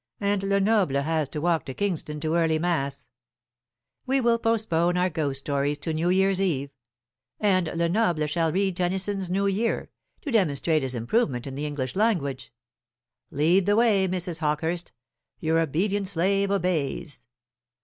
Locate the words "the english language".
11.53-12.51